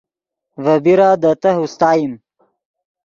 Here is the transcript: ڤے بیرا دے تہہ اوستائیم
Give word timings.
ڤے 0.63 0.75
بیرا 0.83 1.09
دے 1.21 1.31
تہہ 1.41 1.59
اوستائیم 1.59 2.11